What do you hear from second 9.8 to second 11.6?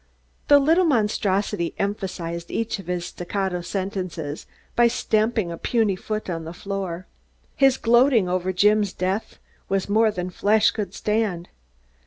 more than flesh could stand.